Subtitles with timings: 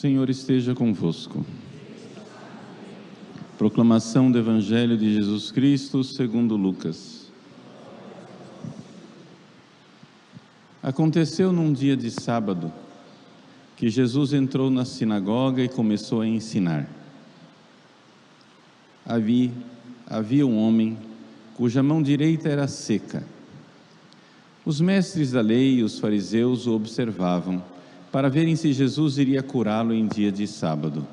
[0.00, 1.44] Senhor esteja convosco.
[3.58, 7.30] Proclamação do Evangelho de Jesus Cristo segundo Lucas.
[10.82, 12.72] Aconteceu num dia de sábado
[13.76, 16.88] que Jesus entrou na sinagoga e começou a ensinar.
[19.04, 19.52] Havia,
[20.06, 20.96] havia um homem
[21.58, 23.22] cuja mão direita era seca.
[24.64, 27.62] Os mestres da lei e os fariseus o observavam
[28.10, 31.06] para verem se Jesus iria curá-lo em dia de sábado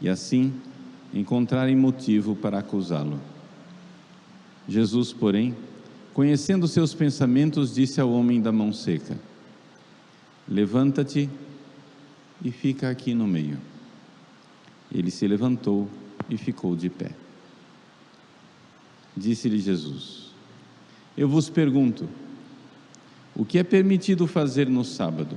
[0.00, 0.52] e assim
[1.12, 3.20] encontrarem motivo para acusá-lo.
[4.68, 5.54] Jesus, porém,
[6.14, 9.18] conhecendo seus pensamentos, disse ao homem da mão seca:
[10.48, 11.28] Levanta-te
[12.44, 13.58] e fica aqui no meio.
[14.92, 15.88] Ele se levantou
[16.28, 17.10] e ficou de pé.
[19.16, 20.30] Disse-lhe Jesus:
[21.16, 22.08] Eu vos pergunto,
[23.34, 25.36] o que é permitido fazer no sábado?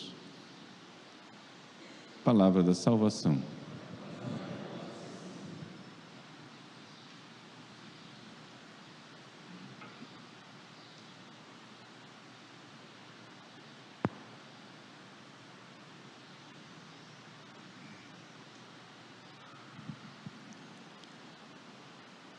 [2.23, 3.41] Palavra da salvação.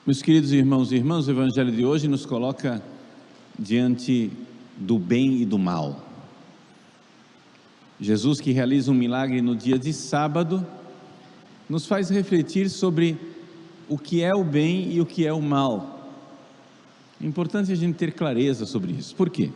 [0.06, 2.81] Meus queridos irmãos e irmãs, o Evangelho de hoje nos coloca
[3.59, 4.31] diante
[4.76, 6.12] do bem e do mal.
[8.02, 10.66] Jesus, que realiza um milagre no dia de sábado,
[11.68, 13.16] nos faz refletir sobre
[13.88, 16.10] o que é o bem e o que é o mal.
[17.22, 19.14] É importante a gente ter clareza sobre isso.
[19.14, 19.52] Por quê?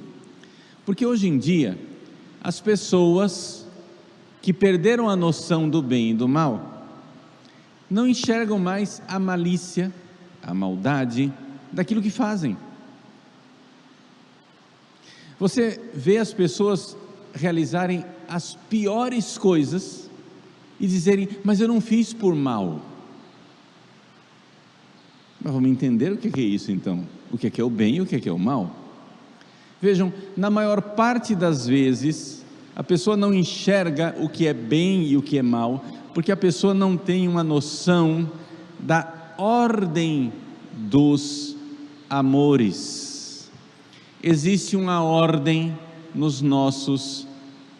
[0.84, 1.76] Porque hoje em dia,
[2.40, 3.66] as pessoas
[4.40, 6.86] que perderam a noção do bem e do mal,
[7.90, 9.92] não enxergam mais a malícia,
[10.40, 11.32] a maldade
[11.72, 12.56] daquilo que fazem.
[15.36, 16.96] Você vê as pessoas
[17.34, 20.10] realizarem as piores coisas
[20.78, 22.80] e dizerem, mas eu não fiz por mal.
[25.40, 27.06] Mas vamos entender o que é isso então?
[27.30, 28.74] O que é o bem e o que é o mal?
[29.80, 32.44] Vejam, na maior parte das vezes,
[32.74, 36.36] a pessoa não enxerga o que é bem e o que é mal, porque a
[36.36, 38.30] pessoa não tem uma noção
[38.78, 40.32] da ordem
[40.72, 41.56] dos
[42.08, 43.50] amores.
[44.22, 45.76] Existe uma ordem
[46.14, 47.25] nos nossos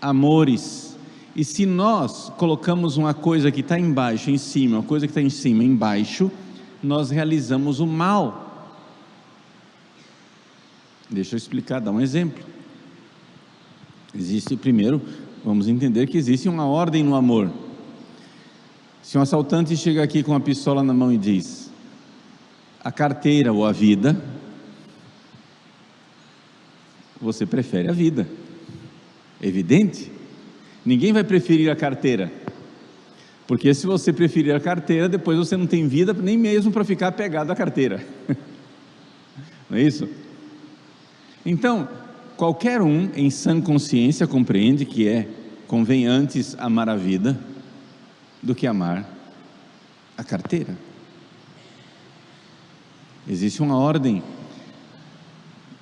[0.09, 0.97] amores.
[1.34, 5.21] E se nós colocamos uma coisa que está embaixo em cima, uma coisa que está
[5.21, 6.31] em cima embaixo,
[6.83, 8.71] nós realizamos o mal.
[11.11, 12.43] Deixa eu explicar, dar um exemplo.
[14.15, 15.03] Existe primeiro,
[15.45, 17.50] vamos entender que existe uma ordem no amor.
[19.03, 21.71] Se um assaltante chega aqui com uma pistola na mão e diz:
[22.83, 24.21] a carteira ou a vida,
[27.21, 28.27] você prefere a vida.
[29.41, 30.11] Evidente?
[30.85, 32.33] Ninguém vai preferir a carteira.
[33.47, 37.13] Porque se você preferir a carteira, depois você não tem vida nem mesmo para ficar
[37.13, 38.05] pegado à carteira.
[39.69, 40.09] Não é isso?
[41.45, 41.89] Então,
[42.37, 45.29] qualquer um em sã consciência compreende que é
[45.67, 47.39] convém antes amar a vida
[48.43, 49.09] do que amar
[50.17, 50.77] a carteira.
[53.29, 54.23] Existe uma ordem.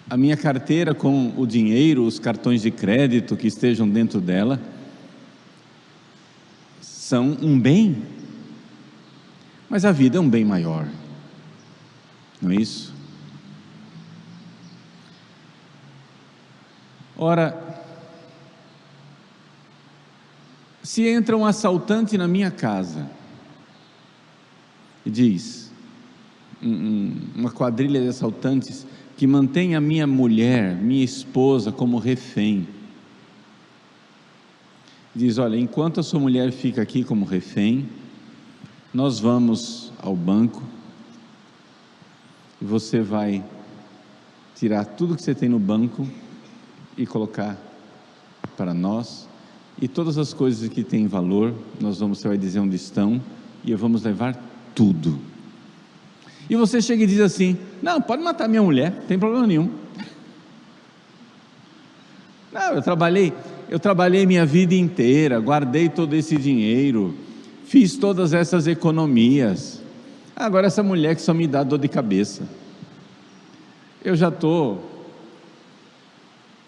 [0.09, 4.61] A minha carteira com o dinheiro, os cartões de crédito que estejam dentro dela,
[6.81, 8.03] são um bem.
[9.69, 10.87] Mas a vida é um bem maior.
[12.41, 12.95] Não é isso?
[17.17, 17.59] Ora,
[20.83, 23.09] se entra um assaltante na minha casa
[25.07, 25.73] e diz:
[26.63, 32.67] uma quadrilha de assaltantes que mantém a minha mulher, minha esposa, como refém.
[35.15, 37.89] Diz: Olha, enquanto a sua mulher fica aqui como refém,
[38.93, 40.63] nós vamos ao banco
[42.65, 43.45] você vai
[44.55, 46.09] tirar tudo que você tem no banco
[46.97, 47.59] e colocar
[48.57, 49.29] para nós.
[49.81, 53.21] E todas as coisas que têm valor, nós vamos, você vai dizer onde estão,
[53.65, 54.41] e vamos levar
[54.75, 55.21] tudo
[56.49, 59.71] e você chega e diz assim: Não, pode matar minha mulher, não tem problema nenhum.
[62.53, 63.33] Não, eu trabalhei
[63.69, 67.15] eu trabalhei minha vida inteira, guardei todo esse dinheiro,
[67.65, 69.81] fiz todas essas economias.
[70.37, 72.43] Agora essa mulher que só me dá dor de cabeça.
[74.05, 74.91] Eu já estou.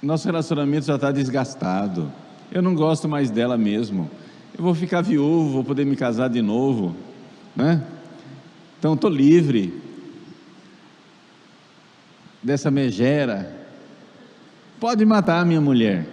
[0.02, 2.10] Nosso relacionamento já está desgastado.
[2.50, 4.10] Eu não gosto mais dela mesmo.
[4.56, 6.94] Eu vou ficar viúvo, vou poder me casar de novo,
[7.54, 7.82] né?
[8.78, 9.72] Então estou livre
[12.42, 13.54] dessa megera.
[14.78, 16.06] Pode matar a minha mulher.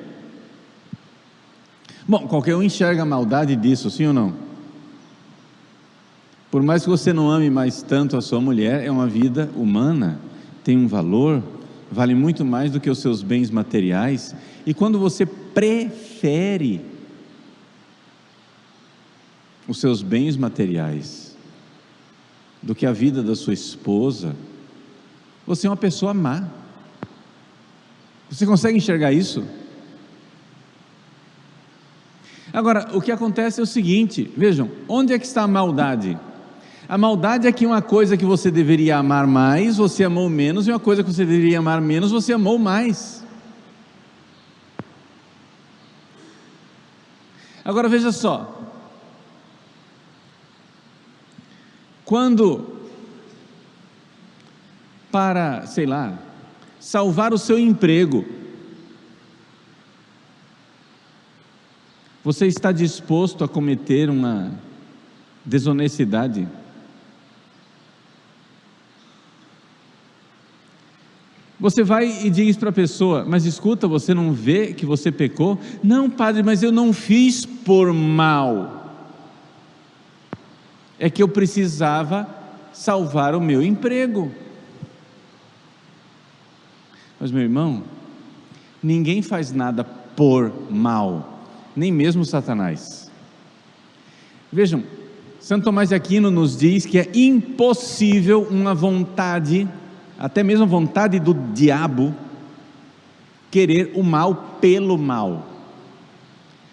[2.08, 4.34] Bom, qualquer um enxerga a maldade disso, sim ou não?
[6.50, 10.20] Por mais que você não ame mais tanto a sua mulher, é uma vida humana,
[10.64, 11.42] tem um valor,
[11.92, 14.36] vale muito mais do que os seus bens materiais.
[14.66, 16.82] E quando você prefere
[19.68, 21.33] os seus bens materiais
[22.64, 24.36] do que a vida da sua esposa,
[25.46, 26.48] você é uma pessoa má.
[28.30, 29.44] Você consegue enxergar isso?
[32.54, 36.18] Agora, o que acontece é o seguinte: vejam, onde é que está a maldade?
[36.88, 40.72] A maldade é que uma coisa que você deveria amar mais, você amou menos, e
[40.72, 43.24] uma coisa que você deveria amar menos, você amou mais.
[47.66, 48.63] Agora veja só.
[52.14, 52.64] Quando,
[55.12, 56.16] para, sei lá,
[56.80, 58.24] salvar o seu emprego,
[62.24, 64.52] você está disposto a cometer uma
[65.44, 66.48] desonestidade?
[71.60, 75.60] Você vai e diz para a pessoa: Mas escuta, você não vê que você pecou?
[75.84, 78.83] Não, padre, mas eu não fiz por mal.
[81.04, 82.26] É que eu precisava
[82.72, 84.32] salvar o meu emprego.
[87.20, 87.84] Mas, meu irmão,
[88.82, 91.44] ninguém faz nada por mal,
[91.76, 93.12] nem mesmo Satanás.
[94.50, 94.82] Vejam,
[95.42, 99.68] Santo Tomás de Aquino nos diz que é impossível uma vontade
[100.18, 102.16] até mesmo a vontade do diabo
[103.52, 105.46] querer o mal pelo mal.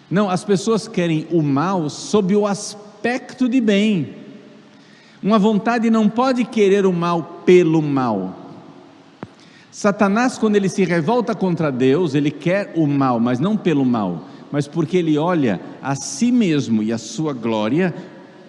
[0.09, 4.20] Não, as pessoas querem o mal sob o aspecto de bem.
[5.21, 8.35] Uma vontade não pode querer o mal pelo mal.
[9.71, 14.25] Satanás, quando ele se revolta contra Deus, ele quer o mal, mas não pelo mal,
[14.51, 17.93] mas porque ele olha a si mesmo e a sua glória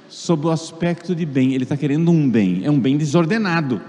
[0.09, 1.55] sob o aspecto de bem.
[1.55, 3.81] Ele está querendo um bem, é um bem desordenado.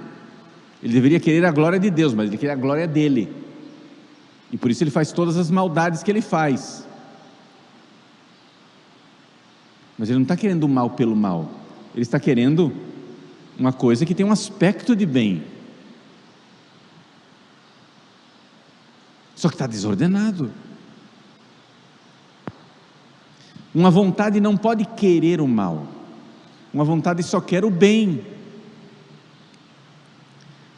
[0.81, 3.33] Ele deveria querer a glória de Deus, mas ele quer a glória dele.
[4.51, 6.85] E por isso ele faz todas as maldades que ele faz.
[9.97, 11.62] Mas ele não está querendo o mal pelo mal.
[11.93, 12.73] Ele está querendo
[13.57, 15.43] uma coisa que tem um aspecto de bem.
[19.35, 20.51] Só que está desordenado.
[23.73, 25.87] Uma vontade não pode querer o mal.
[26.73, 28.33] Uma vontade só quer o bem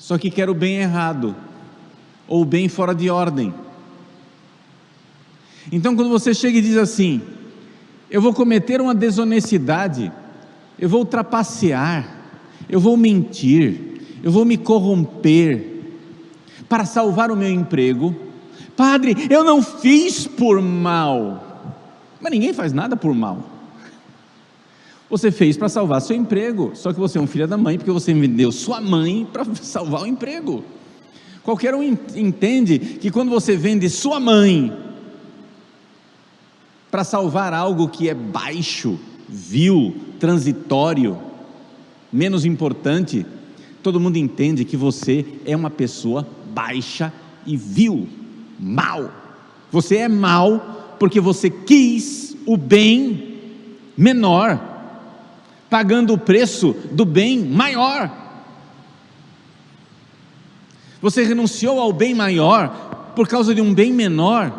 [0.05, 1.35] só que quer o bem errado,
[2.27, 3.51] ou o bem fora de ordem.
[5.71, 7.23] Então, quando você chega e diz assim:
[8.07, 10.11] Eu vou cometer uma desonestidade,
[10.77, 12.15] eu vou trapacear,
[12.69, 15.75] eu vou mentir, eu vou me corromper
[16.67, 18.15] para salvar o meu emprego.
[18.75, 21.71] Padre, eu não fiz por mal.
[22.19, 23.51] Mas ninguém faz nada por mal.
[25.09, 27.91] Você fez para salvar seu emprego, só que você é um filho da mãe porque
[27.91, 30.63] você vendeu sua mãe para salvar o emprego.
[31.43, 34.75] Qualquer um entende que quando você vende sua mãe
[36.89, 41.17] para salvar algo que é baixo, vil, transitório,
[42.11, 43.25] menos importante,
[43.81, 47.11] todo mundo entende que você é uma pessoa baixa
[47.45, 48.07] e vil,
[48.59, 49.11] mal.
[49.71, 53.35] Você é mal porque você quis o bem
[53.97, 54.73] menor
[55.69, 58.09] pagando o preço do bem maior.
[61.01, 64.51] Você renunciou ao bem maior por causa de um bem menor.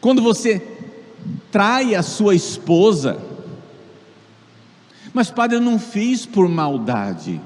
[0.00, 0.77] Quando você
[1.50, 3.18] trai a sua esposa,
[5.12, 7.40] mas padre, eu não fiz por maldade.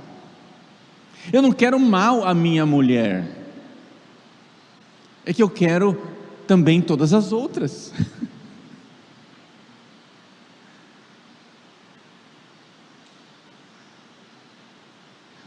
[1.32, 3.24] Eu não quero mal à minha mulher.
[5.24, 5.96] É que eu quero
[6.46, 7.92] também todas as outras.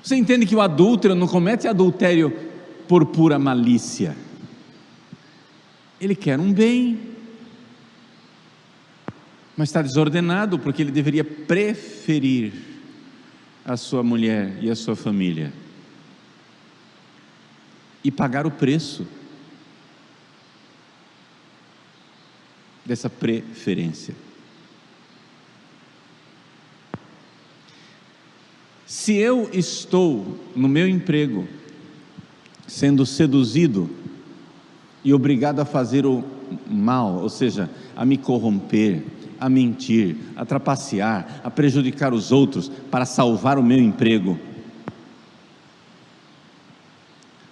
[0.02, 2.32] Você entende que o adúltero não comete adultério
[2.88, 4.16] por pura malícia.
[6.00, 7.15] Ele quer um bem,
[9.56, 12.54] mas está desordenado porque ele deveria preferir
[13.64, 15.52] a sua mulher e a sua família
[18.04, 19.08] e pagar o preço.
[22.86, 24.14] dessa preferência.
[28.86, 31.48] Se eu estou no meu emprego
[32.68, 33.90] sendo seduzido
[35.04, 36.24] e obrigado a fazer o
[36.68, 39.04] mal, ou seja, a me corromper,
[39.40, 44.40] a mentir, a trapacear, a prejudicar os outros para salvar o meu emprego,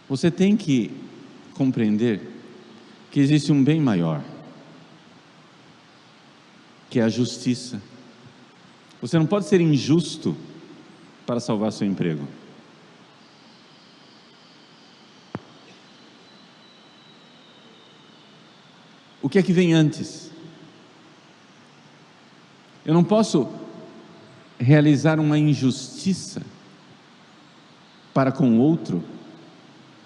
[0.07, 0.91] você tem que
[1.53, 2.21] compreender
[3.09, 4.23] que existe um bem maior,
[6.89, 7.81] que é a justiça.
[9.01, 10.35] Você não pode ser injusto
[11.25, 12.27] para salvar seu emprego.
[19.21, 20.32] O que é que vem antes?
[22.85, 23.47] Eu não posso
[24.59, 26.41] realizar uma injustiça
[28.13, 29.03] para com outro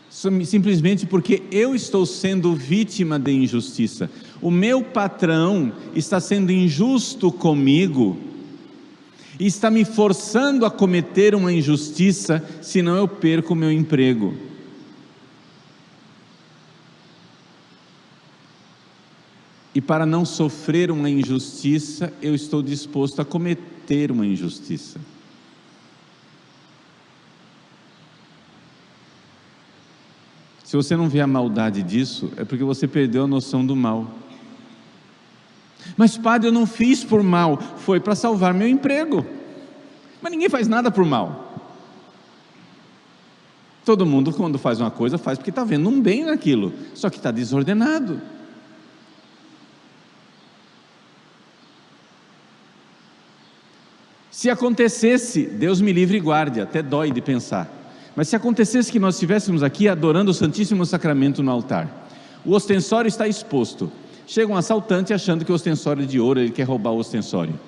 [0.09, 4.09] simplesmente porque eu estou sendo vítima de injustiça.
[4.41, 8.17] O meu patrão está sendo injusto comigo
[9.39, 14.33] e está me forçando a cometer uma injustiça, senão eu perco o meu emprego.
[19.77, 24.99] E para não sofrer uma injustiça, eu estou disposto a cometer uma injustiça.
[30.63, 34.09] Se você não vê a maldade disso, é porque você perdeu a noção do mal.
[35.95, 39.23] Mas, padre, eu não fiz por mal, foi para salvar meu emprego.
[40.19, 41.69] Mas ninguém faz nada por mal.
[43.85, 47.17] Todo mundo, quando faz uma coisa, faz porque está vendo um bem naquilo, só que
[47.17, 48.19] está desordenado.
[54.37, 57.67] Se acontecesse, Deus me livre e guarde, até dói de pensar.
[58.15, 62.07] Mas se acontecesse que nós estivéssemos aqui adorando o Santíssimo Sacramento no altar,
[62.45, 63.91] o ostensório está exposto.
[64.27, 67.59] Chega um assaltante achando que o ostensório é de ouro, ele quer roubar o ostensório.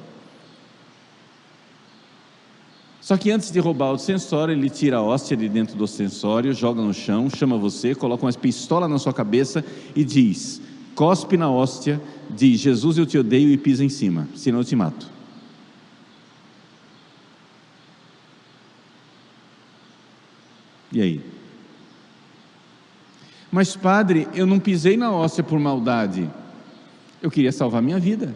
[3.01, 6.53] Só que antes de roubar o ostensório, ele tira a hóstia de dentro do ostensório,
[6.53, 10.61] joga no chão, chama você, coloca uma pistola na sua cabeça e diz:
[10.93, 11.99] cospe na hóstia,
[12.29, 15.17] diz: Jesus, eu te odeio e pisa em cima, senão eu te mato.
[20.91, 21.21] E aí?
[23.51, 26.29] Mas, padre, eu não pisei na hóstia por maldade.
[27.21, 28.35] Eu queria salvar minha vida.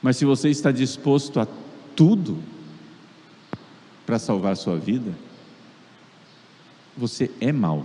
[0.00, 1.46] Mas se você está disposto a
[1.96, 2.42] tudo
[4.06, 5.12] para salvar sua vida,
[6.96, 7.84] você é mau.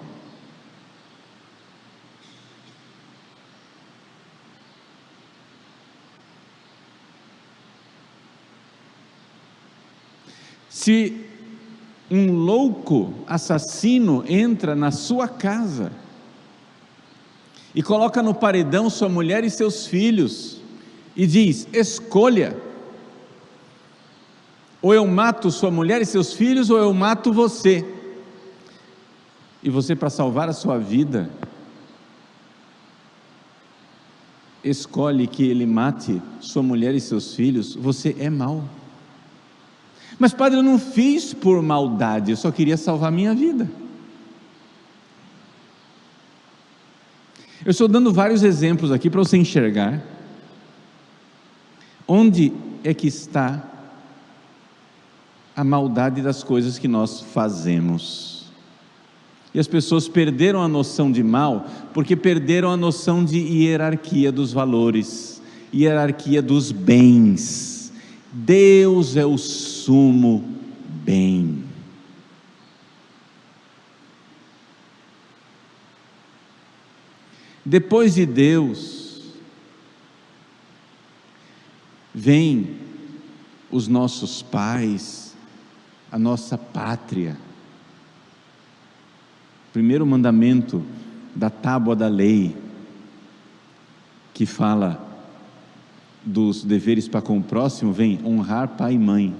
[10.73, 11.23] Se
[12.09, 15.91] um louco assassino entra na sua casa
[17.75, 20.59] e coloca no paredão sua mulher e seus filhos
[21.15, 22.59] e diz: escolha,
[24.81, 27.85] ou eu mato sua mulher e seus filhos, ou eu mato você.
[29.61, 31.29] E você, para salvar a sua vida,
[34.63, 38.67] escolhe que ele mate sua mulher e seus filhos, você é mau.
[40.19, 43.69] Mas, padre, eu não fiz por maldade, eu só queria salvar minha vida.
[47.65, 50.03] Eu estou dando vários exemplos aqui para você enxergar
[52.07, 52.51] onde
[52.83, 53.63] é que está
[55.55, 58.51] a maldade das coisas que nós fazemos.
[59.53, 64.51] E as pessoas perderam a noção de mal porque perderam a noção de hierarquia dos
[64.51, 65.41] valores,
[65.73, 67.93] hierarquia dos bens.
[68.31, 69.37] Deus é o
[69.83, 70.43] sumo
[71.03, 71.61] bem.
[77.65, 79.21] Depois de Deus,
[82.13, 82.77] vem
[83.69, 85.35] os nossos pais,
[86.11, 87.37] a nossa pátria.
[89.73, 90.85] Primeiro mandamento
[91.35, 92.55] da tábua da lei,
[94.33, 95.09] que fala
[96.25, 99.35] dos deveres para com o próximo vem honrar pai e mãe.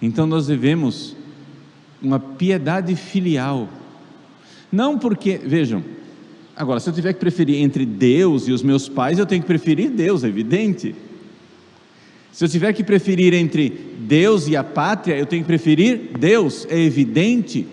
[0.00, 1.16] Então nós devemos
[2.00, 3.68] uma piedade filial.
[4.70, 5.82] Não porque, vejam,
[6.56, 9.48] agora se eu tiver que preferir entre Deus e os meus pais, eu tenho que
[9.48, 10.94] preferir Deus, é evidente.
[12.32, 16.66] Se eu tiver que preferir entre Deus e a pátria, eu tenho que preferir Deus,
[16.70, 17.66] é evidente.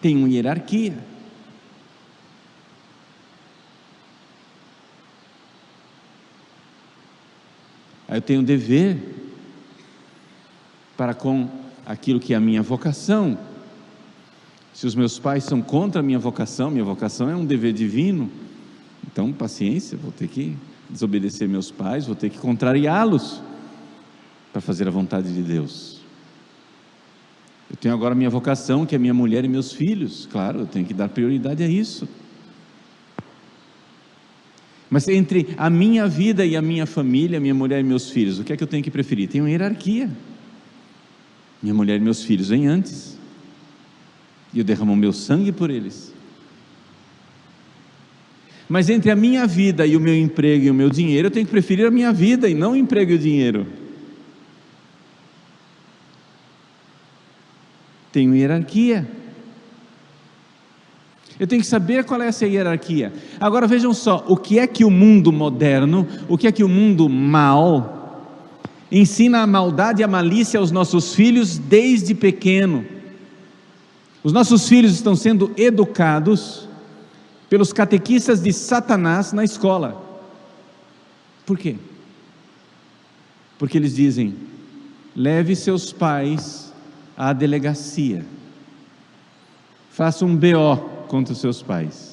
[0.00, 0.94] Tem uma hierarquia.
[8.08, 8.98] Aí eu tenho um dever
[11.02, 11.48] para com
[11.84, 13.36] aquilo que é a minha vocação.
[14.72, 18.30] Se os meus pais são contra a minha vocação, minha vocação é um dever divino,
[19.10, 20.56] então paciência, vou ter que
[20.88, 23.42] desobedecer meus pais, vou ter que contrariá-los
[24.52, 26.00] para fazer a vontade de Deus.
[27.68, 30.66] Eu tenho agora a minha vocação, que é minha mulher e meus filhos, claro, eu
[30.66, 32.08] tenho que dar prioridade a isso.
[34.88, 38.44] Mas entre a minha vida e a minha família, minha mulher e meus filhos, o
[38.44, 39.28] que é que eu tenho que preferir?
[39.28, 40.08] Tem uma hierarquia.
[41.62, 43.16] Minha mulher e meus filhos vêm antes.
[44.52, 46.12] E eu derramo meu sangue por eles.
[48.68, 51.46] Mas entre a minha vida e o meu emprego e o meu dinheiro, eu tenho
[51.46, 53.66] que preferir a minha vida e não o emprego e o dinheiro.
[58.10, 59.08] Tenho hierarquia.
[61.38, 63.12] Eu tenho que saber qual é essa hierarquia.
[63.40, 66.68] Agora vejam só, o que é que o mundo moderno, o que é que o
[66.68, 68.01] mundo mal
[68.92, 72.84] ensina a maldade e a malícia aos nossos filhos desde pequeno.
[74.22, 76.68] Os nossos filhos estão sendo educados
[77.48, 80.00] pelos catequistas de Satanás na escola.
[81.46, 81.76] Por quê?
[83.58, 84.34] Porque eles dizem:
[85.16, 86.72] leve seus pais
[87.16, 88.26] à delegacia,
[89.90, 90.76] faça um BO
[91.08, 92.12] contra os seus pais.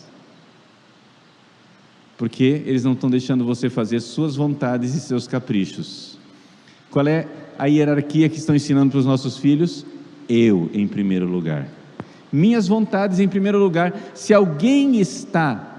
[2.17, 6.08] Porque eles não estão deixando você fazer suas vontades e seus caprichos.
[6.91, 7.27] Qual é
[7.57, 9.85] a hierarquia que estão ensinando para os nossos filhos?
[10.27, 11.67] Eu em primeiro lugar.
[12.31, 13.93] Minhas vontades em primeiro lugar.
[14.13, 15.69] Se alguém está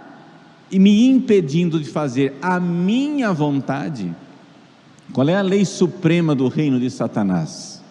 [0.73, 4.15] me impedindo de fazer a minha vontade,
[5.13, 7.83] qual é a lei suprema do reino de Satanás?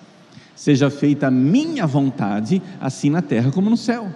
[0.56, 4.10] Seja feita a minha vontade, assim na terra como no céu.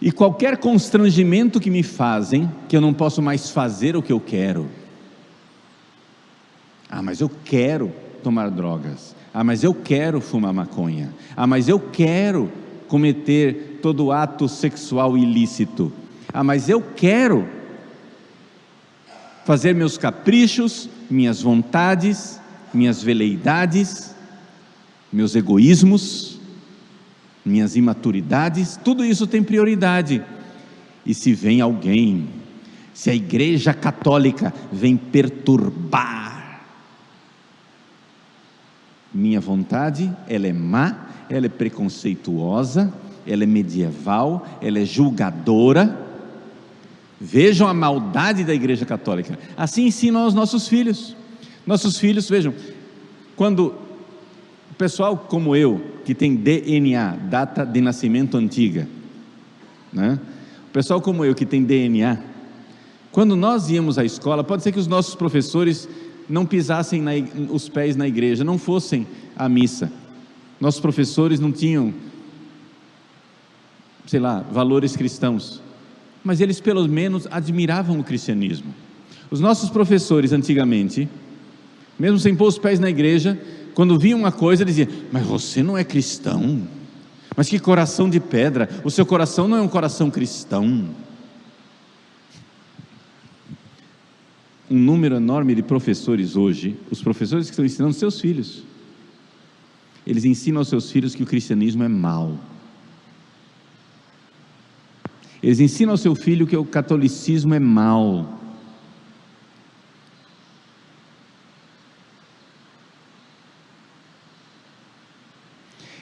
[0.00, 4.18] E qualquer constrangimento que me fazem, que eu não posso mais fazer o que eu
[4.18, 4.68] quero.
[6.92, 7.90] Ah, mas eu quero
[8.22, 9.16] tomar drogas.
[9.32, 11.12] Ah, mas eu quero fumar maconha.
[11.34, 12.52] Ah, mas eu quero
[12.86, 15.90] cometer todo ato sexual ilícito.
[16.32, 17.48] Ah, mas eu quero
[19.46, 22.38] fazer meus caprichos, minhas vontades,
[22.74, 24.14] minhas veleidades,
[25.10, 26.32] meus egoísmos
[27.44, 30.22] minhas imaturidades, tudo isso tem prioridade.
[31.04, 32.28] E se vem alguém,
[32.94, 36.21] se a igreja católica vem perturbar
[39.14, 42.92] minha vontade, ela é má, ela é preconceituosa,
[43.26, 45.98] ela é medieval, ela é julgadora.
[47.20, 49.38] Vejam a maldade da igreja católica.
[49.56, 51.16] Assim ensinam aos nossos filhos.
[51.66, 52.52] Nossos filhos, vejam,
[53.36, 53.74] quando
[54.70, 58.88] o pessoal como eu, que tem DNA, data de nascimento antiga,
[59.92, 60.18] né?
[60.68, 62.18] O pessoal como eu que tem DNA,
[63.12, 65.86] quando nós íamos à escola, pode ser que os nossos professores
[66.32, 67.10] não pisassem na,
[67.50, 69.92] os pés na igreja, não fossem à missa.
[70.58, 71.92] Nossos professores não tinham,
[74.06, 75.60] sei lá, valores cristãos,
[76.24, 78.74] mas eles pelo menos admiravam o cristianismo.
[79.30, 81.06] Os nossos professores antigamente,
[81.98, 83.38] mesmo sem pôr os pés na igreja,
[83.74, 86.66] quando via uma coisa, dizia: Mas você não é cristão.
[87.36, 88.70] Mas que coração de pedra.
[88.82, 90.88] O seu coração não é um coração cristão.
[94.72, 98.64] Um número enorme de professores hoje, os professores que estão ensinando seus filhos,
[100.06, 102.38] eles ensinam aos seus filhos que o cristianismo é mal.
[105.42, 108.40] Eles ensinam ao seu filho que o catolicismo é mal.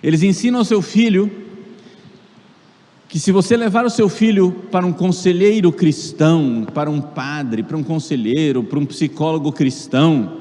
[0.01, 1.50] Eles ensinam ao seu filho
[3.11, 7.77] que se você levar o seu filho para um conselheiro cristão, para um padre, para
[7.77, 10.41] um conselheiro, para um psicólogo cristão,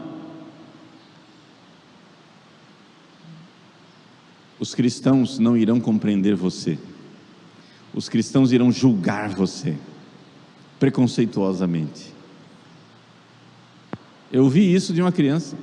[4.60, 6.78] os cristãos não irão compreender você.
[7.92, 9.76] Os cristãos irão julgar você
[10.80, 12.14] preconceituosamente.
[14.32, 15.58] Eu ouvi isso de uma criança.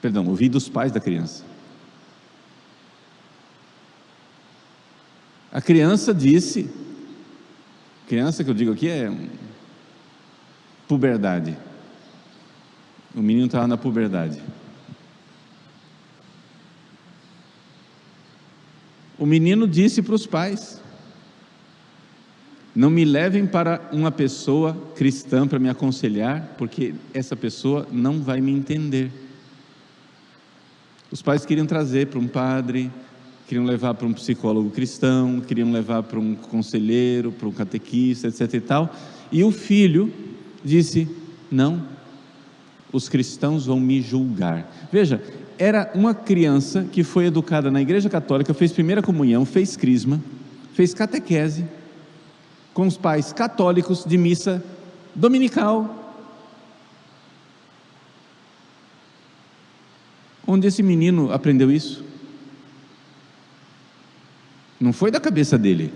[0.00, 1.44] Perdão, ouvi dos pais da criança.
[5.52, 6.70] A criança disse,
[8.06, 9.12] criança que eu digo aqui é
[10.86, 11.56] puberdade.
[13.14, 14.40] O menino estava na puberdade.
[19.18, 20.80] O menino disse para os pais:
[22.74, 28.40] Não me levem para uma pessoa cristã para me aconselhar, porque essa pessoa não vai
[28.40, 29.12] me entender.
[31.10, 32.90] Os pais queriam trazer para um padre,
[33.50, 38.54] queriam levar para um psicólogo cristão, queriam levar para um conselheiro, para um catequista, etc
[38.54, 38.94] e tal.
[39.32, 40.12] E o filho
[40.64, 41.08] disse:
[41.50, 41.82] Não,
[42.92, 44.88] os cristãos vão me julgar.
[44.92, 45.20] Veja,
[45.58, 50.22] era uma criança que foi educada na igreja católica, fez primeira comunhão, fez crisma,
[50.72, 51.64] fez catequese
[52.72, 54.62] com os pais católicos de missa
[55.12, 56.22] dominical.
[60.46, 62.09] Onde esse menino aprendeu isso?
[64.80, 65.92] Não foi da cabeça dele.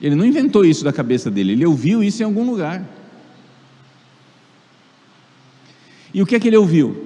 [0.00, 2.86] Ele não inventou isso da cabeça dele, ele ouviu isso em algum lugar.
[6.14, 7.04] E o que é que ele ouviu?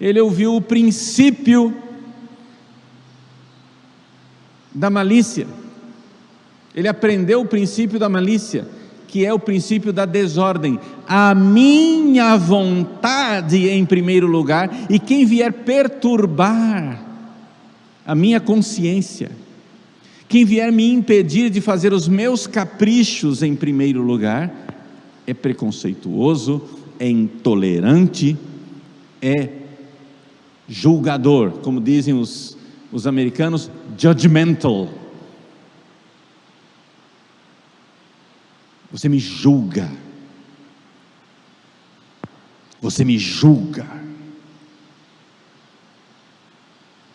[0.00, 1.74] Ele ouviu o princípio
[4.74, 5.46] da malícia.
[6.74, 8.68] Ele aprendeu o princípio da malícia,
[9.06, 10.78] que é o princípio da desordem.
[11.06, 17.03] A minha vontade em primeiro lugar, e quem vier perturbar
[18.06, 19.30] a minha consciência,
[20.28, 24.52] quem vier me impedir de fazer os meus caprichos em primeiro lugar,
[25.26, 26.62] é preconceituoso,
[26.98, 28.36] é intolerante,
[29.22, 29.48] é
[30.68, 32.56] julgador, como dizem os,
[32.92, 34.88] os americanos, judgmental.
[38.90, 39.90] Você me julga.
[42.80, 44.03] Você me julga.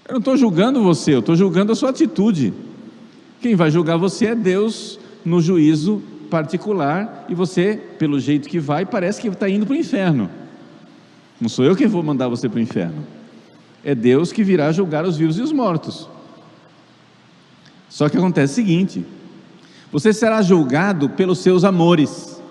[0.09, 2.51] Eu não estou julgando você, eu estou julgando a sua atitude.
[3.39, 8.87] Quem vai julgar você é Deus no juízo particular e você, pelo jeito que vai,
[8.87, 10.27] parece que está indo para o inferno.
[11.39, 13.05] Não sou eu quem vou mandar você para o inferno.
[13.85, 16.09] É Deus que virá julgar os vivos e os mortos.
[17.87, 19.05] Só que acontece o seguinte:
[19.91, 22.41] você será julgado pelos seus amores.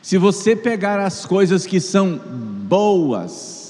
[0.00, 2.20] Se você pegar as coisas que são
[2.68, 3.61] boas,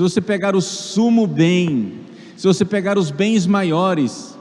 [0.00, 1.92] se você pegar o sumo bem,
[2.34, 4.34] se você pegar os bens maiores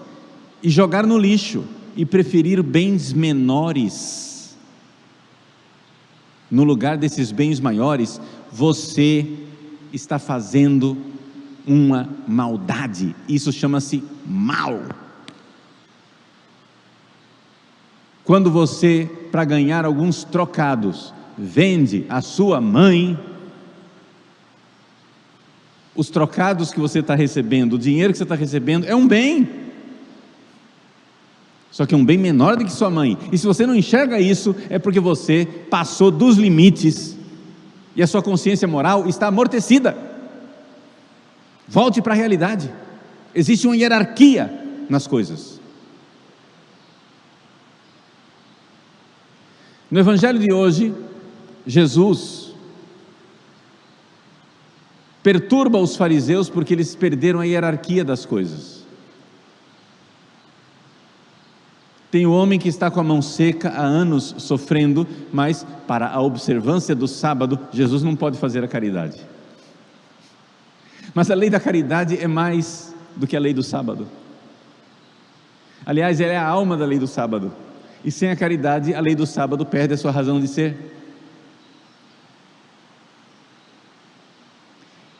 [0.63, 1.65] e jogar no lixo
[1.98, 4.58] e preferir bens menores,
[6.50, 9.28] no lugar desses bens maiores, você
[9.91, 10.98] está fazendo
[11.67, 13.13] uma maldade.
[13.28, 14.80] Isso chama-se mal.
[18.24, 23.19] Quando você, para ganhar alguns trocados, vende a sua mãe,
[25.99, 29.49] os trocados que você está recebendo, o dinheiro que você está recebendo, é um bem.
[31.69, 33.17] Só que é um bem menor do que sua mãe.
[33.33, 37.17] E se você não enxerga isso, é porque você passou dos limites
[37.97, 39.97] e a sua consciência moral está amortecida.
[41.67, 42.71] Volte para a realidade.
[43.35, 44.49] Existe uma hierarquia
[44.89, 45.59] nas coisas.
[49.91, 50.93] No Evangelho de hoje,
[51.67, 52.48] Jesus
[55.23, 58.79] perturba os fariseus porque eles perderam a hierarquia das coisas.
[62.12, 66.19] Tem o homem que está com a mão seca há anos sofrendo, mas para a
[66.19, 69.19] observância do sábado, Jesus não pode fazer a caridade.
[71.13, 74.08] Mas a lei da caridade é mais do que a lei do sábado.
[75.86, 77.51] Aliás, ela é a alma da lei do sábado.
[78.03, 80.98] E sem a caridade, a lei do sábado perde a sua razão de ser.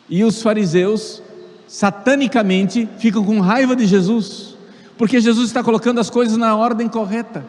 [0.10, 1.22] E os fariseus,
[1.68, 4.58] satanicamente, ficam com raiva de Jesus,
[4.98, 7.46] porque Jesus está colocando as coisas na ordem correta.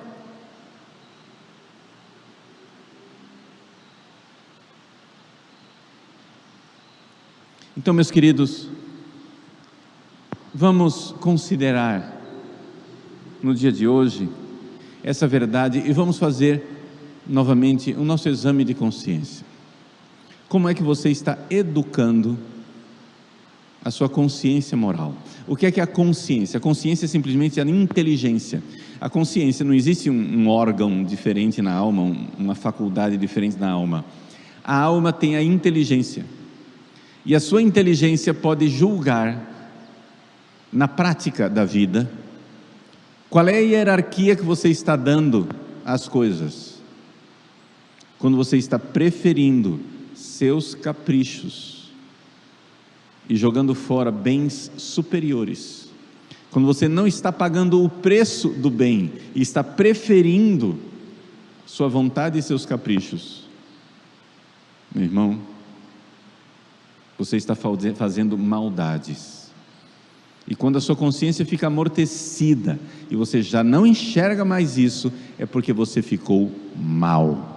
[7.76, 8.68] Então, meus queridos,
[10.54, 12.20] vamos considerar
[13.42, 14.28] no dia de hoje
[15.02, 16.62] essa verdade e vamos fazer
[17.26, 19.49] novamente o nosso exame de consciência.
[20.50, 22.36] Como é que você está educando
[23.84, 25.14] a sua consciência moral.
[25.46, 26.58] O que é que é a consciência?
[26.58, 28.62] A consciência é simplesmente a inteligência.
[29.00, 33.70] A consciência não existe um, um órgão diferente na alma, um, uma faculdade diferente na
[33.70, 34.04] alma.
[34.62, 36.26] A alma tem a inteligência.
[37.24, 39.48] E a sua inteligência pode julgar
[40.72, 42.10] na prática da vida
[43.28, 45.48] qual é a hierarquia que você está dando
[45.84, 46.80] às coisas.
[48.18, 49.80] Quando você está preferindo
[50.20, 51.90] seus caprichos
[53.28, 55.88] e jogando fora bens superiores.
[56.50, 60.78] Quando você não está pagando o preço do bem e está preferindo
[61.64, 63.44] sua vontade e seus caprichos,
[64.94, 65.40] meu irmão,
[67.16, 69.50] você está fazendo maldades.
[70.48, 75.46] E quando a sua consciência fica amortecida e você já não enxerga mais isso, é
[75.46, 77.49] porque você ficou mal.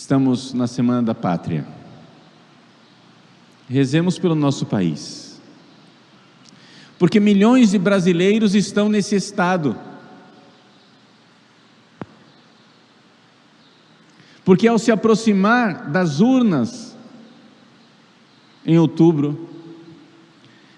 [0.00, 1.68] Estamos na Semana da Pátria.
[3.68, 5.38] Rezemos pelo nosso país.
[6.98, 9.76] Porque milhões de brasileiros estão nesse estado.
[14.42, 16.96] Porque ao se aproximar das urnas
[18.64, 19.50] em outubro,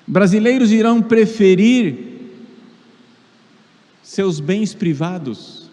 [0.04, 2.32] brasileiros irão preferir
[4.02, 5.70] seus bens privados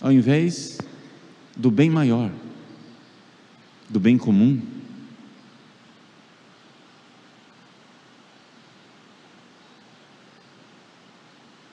[0.00, 0.89] ao invés
[1.60, 2.32] do bem maior,
[3.86, 4.58] do bem comum.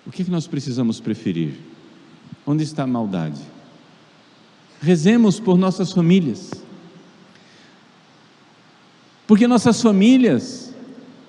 [0.06, 1.54] O que, que nós precisamos preferir?
[2.45, 3.41] Onde está a maldade?
[4.82, 6.52] Rezemos por nossas famílias.
[9.26, 10.73] Porque nossas famílias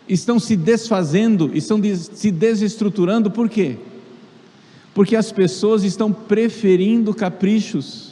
[0.08, 3.78] estão se desfazendo, estão se desestruturando, por quê?
[4.92, 8.07] Porque as pessoas estão preferindo caprichos.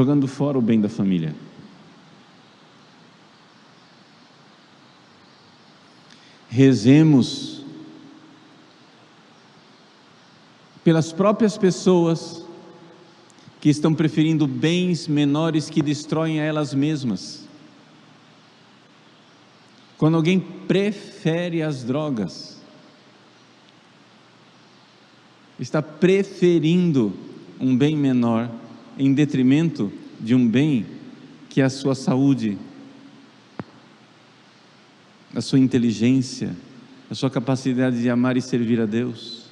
[0.00, 1.34] Jogando fora o bem da família.
[6.48, 7.62] Rezemos
[10.82, 12.46] pelas próprias pessoas
[13.60, 17.46] que estão preferindo bens menores que destroem a elas mesmas.
[19.98, 22.58] Quando alguém prefere as drogas,
[25.58, 27.12] está preferindo
[27.60, 28.50] um bem menor
[28.98, 30.86] em detrimento de um bem
[31.48, 32.56] que é a sua saúde,
[35.34, 36.56] a sua inteligência,
[37.10, 39.46] a sua capacidade de amar e servir a Deus.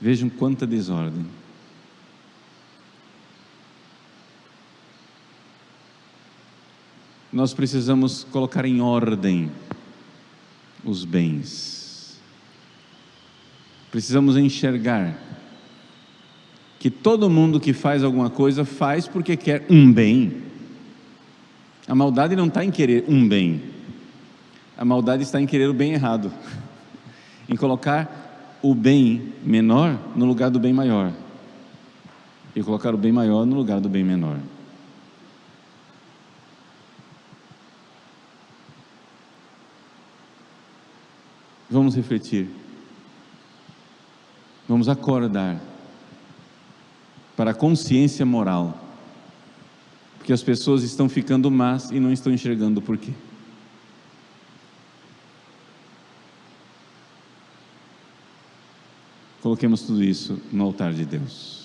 [0.00, 1.26] Vejam quanta desordem.
[7.32, 9.50] Nós precisamos colocar em ordem
[10.82, 12.18] os bens.
[13.90, 15.16] Precisamos enxergar
[16.78, 20.42] que todo mundo que faz alguma coisa faz porque quer um bem.
[21.86, 23.62] A maldade não está em querer um bem,
[24.76, 26.30] a maldade está em querer o bem errado,
[27.48, 31.12] em colocar o bem menor no lugar do bem maior,
[32.54, 34.38] e colocar o bem maior no lugar do bem menor.
[41.70, 42.48] Vamos refletir,
[44.68, 45.58] vamos acordar
[47.38, 48.84] para a consciência moral
[50.28, 53.12] porque as pessoas estão ficando más e não estão enxergando o porquê.
[59.40, 61.57] Coloquemos tudo isso no altar de Deus.